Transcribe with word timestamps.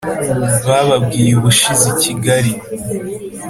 bababwiye 0.67 1.29
ubushize 1.39 1.85
ikigali? 1.93 2.53